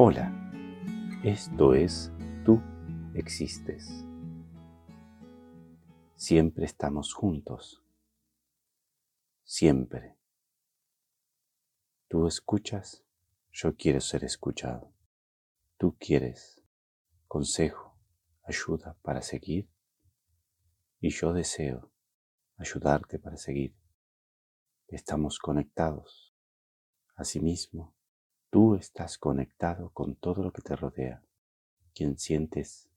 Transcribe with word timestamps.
Hola, 0.00 0.32
esto 1.24 1.74
es 1.74 2.12
Tú 2.44 2.62
existes. 3.16 4.06
Siempre 6.14 6.66
estamos 6.66 7.12
juntos. 7.12 7.82
Siempre. 9.42 10.16
Tú 12.06 12.28
escuchas, 12.28 13.04
yo 13.50 13.74
quiero 13.74 14.00
ser 14.00 14.22
escuchado. 14.22 14.94
Tú 15.78 15.96
quieres 15.98 16.62
consejo, 17.26 17.98
ayuda 18.44 18.96
para 19.02 19.20
seguir 19.20 19.68
y 21.00 21.10
yo 21.10 21.32
deseo 21.32 21.90
ayudarte 22.56 23.18
para 23.18 23.36
seguir. 23.36 23.74
Estamos 24.86 25.40
conectados. 25.40 26.32
Asimismo, 27.16 27.97
estás 28.78 29.18
conectado 29.18 29.90
con 29.90 30.16
todo 30.16 30.42
lo 30.42 30.52
que 30.52 30.62
te 30.62 30.76
rodea. 30.76 31.22
Quien 31.94 32.18
sientes 32.18 32.88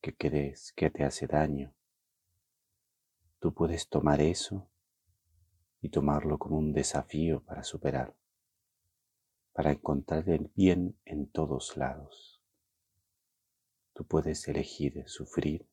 que 0.00 0.16
crees 0.16 0.72
que 0.72 0.90
te 0.90 1.04
hace 1.04 1.26
daño, 1.26 1.74
tú 3.38 3.54
puedes 3.54 3.88
tomar 3.88 4.20
eso 4.20 4.68
y 5.80 5.88
tomarlo 5.88 6.38
como 6.38 6.58
un 6.58 6.72
desafío 6.72 7.42
para 7.44 7.62
superar, 7.62 8.16
para 9.52 9.72
encontrar 9.72 10.28
el 10.28 10.50
bien 10.54 10.98
en 11.04 11.30
todos 11.30 11.76
lados. 11.76 12.42
Tú 13.94 14.06
puedes 14.06 14.46
elegir 14.48 15.04
sufrir 15.06 15.68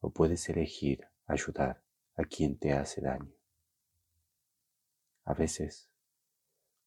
o 0.00 0.10
puedes 0.10 0.48
elegir 0.48 1.08
ayudar 1.26 1.82
a 2.16 2.24
quien 2.24 2.58
te 2.58 2.72
hace 2.72 3.00
daño. 3.00 3.32
A 5.24 5.34
veces 5.34 5.90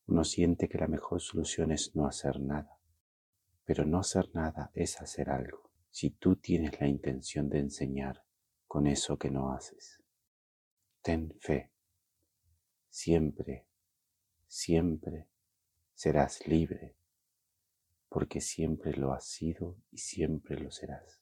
uno 0.10 0.24
siente 0.24 0.68
que 0.68 0.80
la 0.80 0.88
mejor 0.88 1.22
solución 1.22 1.72
es 1.72 1.96
no 1.96 2.08
hacer 2.08 2.40
nada, 2.40 2.80
pero 3.64 3.86
no 3.86 4.00
hacer 4.00 4.34
nada 4.34 4.72
es 4.74 5.00
hacer 5.00 5.30
algo 5.30 5.70
si 5.92 6.10
tú 6.10 6.36
tienes 6.36 6.80
la 6.82 6.88
intención 6.88 7.48
de 7.48 7.60
enseñar 7.60 8.26
con 8.66 8.88
eso 8.88 9.20
que 9.20 9.30
no 9.30 9.54
haces. 9.54 10.02
Ten 11.04 11.38
fe. 11.40 11.72
Siempre, 12.90 13.68
siempre 14.48 15.30
serás 15.94 16.48
libre, 16.48 16.96
porque 18.10 18.42
siempre 18.42 18.94
lo 18.94 19.14
has 19.14 19.26
sido 19.26 19.78
y 19.92 20.00
siempre 20.00 20.60
lo 20.60 20.72
serás. 20.72 21.22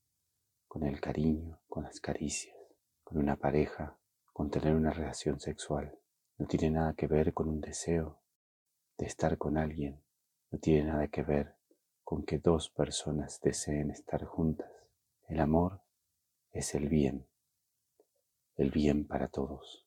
con 0.69 0.85
el 0.85 1.01
cariño, 1.01 1.61
con 1.67 1.83
las 1.83 1.99
caricias, 2.01 2.57
con 3.03 3.19
una 3.19 3.35
pareja 3.37 3.99
con 4.33 4.51
tener 4.51 4.77
una 4.77 4.93
relación 4.93 5.41
sexual. 5.41 5.99
No 6.37 6.47
tiene 6.47 6.71
nada 6.71 6.95
que 6.95 7.09
ver 7.09 7.35
con 7.35 7.49
un 7.49 7.61
deseo 7.61 8.23
de 8.97 9.07
estar 9.07 9.37
con 9.39 9.59
alguien. 9.59 10.05
No 10.53 10.61
tiene 10.61 10.85
nada 10.85 11.09
que 11.09 11.25
ver 11.25 11.58
con 12.09 12.23
que 12.23 12.39
dos 12.39 12.71
personas 12.71 13.39
deseen 13.43 13.91
estar 13.91 14.25
juntas. 14.25 14.73
El 15.27 15.41
amor 15.41 15.83
es 16.53 16.75
el 16.75 16.89
bien, 16.89 17.27
el 18.57 18.71
bien 18.71 19.07
para 19.07 19.29
todos, 19.29 19.85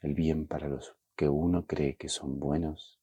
el 0.00 0.14
bien 0.14 0.46
para 0.46 0.68
los 0.68 0.94
que 1.16 1.28
uno 1.28 1.66
cree 1.66 1.96
que 1.96 2.08
son 2.08 2.38
buenos 2.38 3.00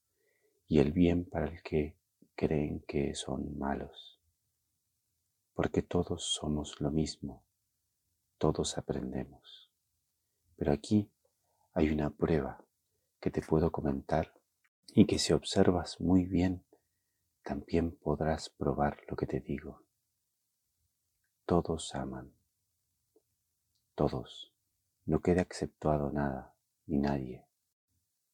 y 0.66 0.80
el 0.80 0.94
bien 0.94 1.26
para 1.26 1.48
el 1.48 1.62
que 1.62 1.98
creen 2.36 2.80
que 2.88 3.14
son 3.16 3.60
malos. 3.60 4.22
Porque 5.54 5.82
todos 5.82 6.24
somos 6.24 6.80
lo 6.80 6.92
mismo, 6.92 7.44
todos 8.38 8.78
aprendemos. 8.78 9.70
Pero 10.56 10.72
aquí 10.72 11.12
hay 11.74 11.90
una 11.90 12.12
prueba 12.12 12.64
que 13.20 13.30
te 13.30 13.42
puedo 13.42 13.74
comentar 13.74 14.34
y 14.94 15.06
que 15.06 15.20
si 15.20 15.34
observas 15.34 16.00
muy 16.00 16.24
bien, 16.24 16.64
también 17.44 17.96
podrás 17.98 18.50
probar 18.50 19.00
lo 19.08 19.16
que 19.16 19.26
te 19.26 19.40
digo. 19.40 19.84
Todos 21.46 21.96
aman. 21.96 22.34
Todos. 23.96 24.54
No 25.06 25.22
queda 25.22 25.42
exceptuado 25.42 26.12
nada 26.12 26.54
ni 26.86 27.00
nadie. 27.00 27.46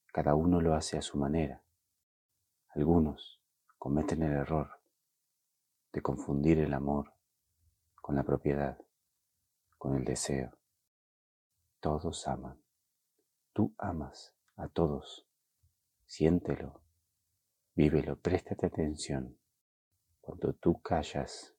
Cada 0.07 0.35
uno 0.35 0.61
lo 0.61 0.73
hace 0.73 0.97
a 0.97 1.01
su 1.01 1.17
manera. 1.17 1.63
Algunos 2.69 3.41
cometen 3.77 4.23
el 4.23 4.33
error 4.33 4.79
de 5.93 6.01
confundir 6.01 6.59
el 6.59 6.73
amor 6.73 7.13
con 8.01 8.15
la 8.15 8.23
propiedad, 8.23 8.77
con 9.77 9.95
el 9.95 10.03
deseo. 10.03 10.57
Todos 11.79 12.27
aman. 12.27 12.61
Tú 13.53 13.73
amas 13.77 14.33
a 14.57 14.67
todos. 14.67 15.25
Siéntelo, 16.05 16.81
vívelo, 17.75 18.17
préstate 18.17 18.65
atención. 18.65 19.37
Cuando 20.21 20.53
tú 20.53 20.81
callas, 20.81 21.53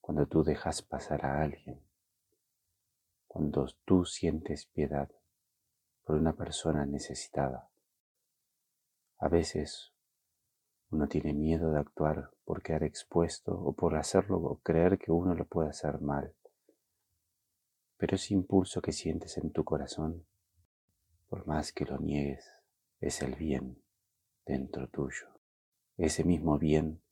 cuando 0.00 0.26
tú 0.26 0.44
dejas 0.44 0.82
pasar 0.82 1.24
a 1.24 1.40
alguien, 1.42 1.80
cuando 3.26 3.66
tú 3.86 4.04
sientes 4.04 4.66
piedad 4.66 5.10
por 6.04 6.16
una 6.16 6.34
persona 6.34 6.84
necesitada. 6.84 7.70
A 9.18 9.28
veces 9.28 9.92
uno 10.90 11.08
tiene 11.08 11.32
miedo 11.32 11.72
de 11.72 11.80
actuar 11.80 12.30
por 12.44 12.62
quedar 12.62 12.82
expuesto 12.82 13.58
o 13.58 13.72
por 13.72 13.96
hacerlo 13.96 14.36
o 14.36 14.58
creer 14.58 14.98
que 14.98 15.12
uno 15.12 15.34
lo 15.34 15.46
puede 15.46 15.70
hacer 15.70 16.00
mal. 16.02 16.34
Pero 17.96 18.16
ese 18.16 18.34
impulso 18.34 18.82
que 18.82 18.92
sientes 18.92 19.38
en 19.38 19.50
tu 19.52 19.64
corazón, 19.64 20.26
por 21.28 21.46
más 21.46 21.72
que 21.72 21.86
lo 21.86 21.98
niegues, 21.98 22.46
es 23.00 23.22
el 23.22 23.34
bien 23.34 23.81
dentro 24.44 24.88
tuyo. 24.88 25.28
Ese 25.96 26.24
mismo 26.24 26.58
bien 26.58 27.02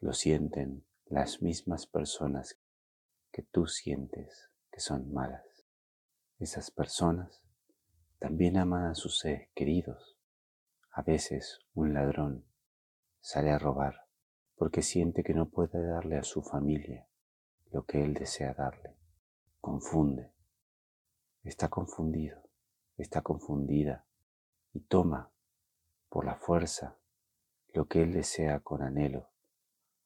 lo 0.00 0.12
sienten 0.12 0.84
las 1.06 1.42
mismas 1.42 1.86
personas 1.86 2.58
que 3.30 3.42
tú 3.42 3.66
sientes 3.66 4.50
que 4.70 4.80
son 4.80 5.12
malas. 5.12 5.66
Esas 6.38 6.70
personas 6.70 7.42
también 8.18 8.56
aman 8.56 8.86
a 8.86 8.94
sus 8.94 9.18
seres 9.18 9.48
queridos. 9.54 10.18
A 10.90 11.02
veces 11.02 11.60
un 11.74 11.94
ladrón 11.94 12.44
sale 13.20 13.50
a 13.50 13.58
robar 13.58 14.06
porque 14.56 14.82
siente 14.82 15.22
que 15.22 15.34
no 15.34 15.48
puede 15.48 15.82
darle 15.82 16.16
a 16.16 16.24
su 16.24 16.42
familia 16.42 17.08
lo 17.70 17.84
que 17.84 18.02
él 18.02 18.14
desea 18.14 18.54
darle 18.54 18.98
confunde, 19.60 20.32
está 21.42 21.68
confundido, 21.68 22.42
está 22.96 23.22
confundida 23.22 24.06
y 24.72 24.80
toma 24.80 25.30
por 26.08 26.24
la 26.24 26.36
fuerza 26.36 26.98
lo 27.74 27.86
que 27.86 28.02
él 28.02 28.12
desea 28.12 28.60
con 28.60 28.82
anhelo 28.82 29.30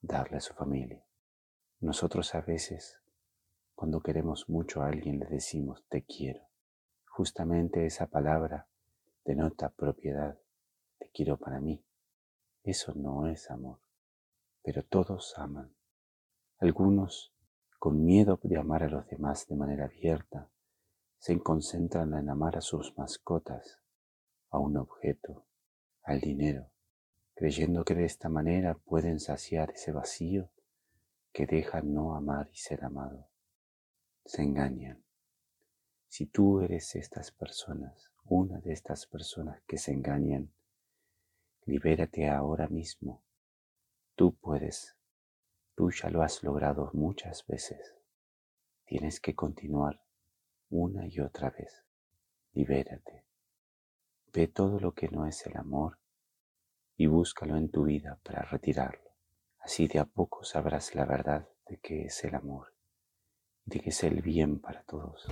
darle 0.01 0.39
a 0.39 0.41
su 0.41 0.55
familia. 0.55 1.07
Nosotros 1.81 2.35
a 2.35 2.41
veces, 2.41 3.01
cuando 3.75 4.03
queremos 4.03 4.49
mucho 4.49 4.83
a 4.83 4.89
alguien, 4.89 5.19
le 5.19 5.27
decimos 5.27 5.85
te 5.89 6.05
quiero. 6.05 6.49
Justamente 7.07 7.87
esa 7.87 8.09
palabra 8.09 8.69
denota 9.25 9.71
propiedad, 9.71 10.39
te 10.99 11.11
quiero 11.11 11.39
para 11.39 11.61
mí. 11.61 11.85
Eso 12.63 12.95
no 12.95 13.27
es 13.29 13.51
amor, 13.51 13.81
pero 14.63 14.85
todos 14.85 15.35
aman. 15.37 15.75
Algunos 16.59 17.33
con 17.83 18.05
miedo 18.05 18.39
de 18.45 18.57
amar 18.59 18.85
a 18.85 18.89
los 18.89 19.09
demás 19.09 19.49
de 19.49 19.57
manera 19.57 19.87
abierta, 19.87 20.49
se 21.19 21.37
concentran 21.41 22.15
en 22.15 22.31
amar 22.31 22.57
a 22.57 22.61
sus 22.61 22.97
mascotas, 22.97 23.81
a 24.51 24.61
un 24.61 24.77
objeto, 24.77 25.47
al 26.03 26.21
dinero, 26.21 26.71
creyendo 27.35 27.85
que 27.85 27.95
de 27.95 28.05
esta 28.05 28.29
manera 28.29 28.75
pueden 28.75 29.21
saciar 29.21 29.71
ese 29.71 29.93
vacío 29.93 30.51
que 31.33 31.47
deja 31.47 31.83
no 31.83 32.15
amar 32.15 32.51
y 32.53 32.57
ser 32.57 32.85
amado. 32.85 33.29
Se 34.25 34.43
engañan. 34.43 35.03
Si 36.09 36.27
tú 36.27 36.61
eres 36.61 36.95
estas 36.95 37.31
personas, 37.31 38.11
una 38.25 38.59
de 38.61 38.73
estas 38.73 39.07
personas 39.07 39.63
que 39.67 39.79
se 39.79 39.93
engañan, 39.93 40.53
libérate 41.65 42.29
ahora 42.29 42.69
mismo. 42.69 43.23
Tú 44.15 44.35
puedes 44.35 44.95
Tú 45.75 45.91
ya 45.91 46.11
lo 46.11 46.23
has 46.23 46.43
logrado 46.43 46.91
muchas 46.93 47.47
veces. 47.47 47.95
Tienes 48.85 49.21
que 49.21 49.35
continuar 49.35 50.01
una 50.69 51.07
y 51.07 51.19
otra 51.21 51.51
vez. 51.51 51.85
Libérate. 52.53 53.25
Ve 54.33 54.49
todo 54.49 54.81
lo 54.81 54.95
que 54.95 55.09
no 55.09 55.27
es 55.27 55.47
el 55.47 55.57
amor 55.57 55.99
y 56.97 57.07
búscalo 57.07 57.57
en 57.57 57.71
tu 57.71 57.85
vida 57.85 58.19
para 58.23 58.43
retirarlo. 58.43 59.11
Así 59.59 59.89
de 59.89 59.99
a 59.99 60.05
poco 60.05 60.45
sabrás 60.45 60.95
la 60.95 61.05
verdad 61.05 61.49
de 61.69 61.79
qué 61.79 62.07
es 62.07 62.25
el 62.25 62.35
amor, 62.35 62.75
de 63.65 63.81
qué 63.81 63.91
es 63.91 64.03
el 64.05 64.23
bien 64.23 64.61
para 64.61 64.83
todos. 64.85 65.29